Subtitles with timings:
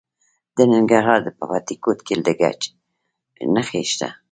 [0.55, 2.61] د ننګرهار په بټي کوټ کې د ګچ
[3.53, 4.09] نښې شته.